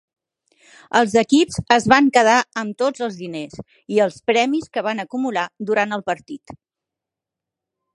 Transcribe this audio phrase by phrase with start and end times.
[0.99, 3.63] Els equips es van quedar amb tots els diners
[3.99, 6.61] i els premis que van acumular durant el partit.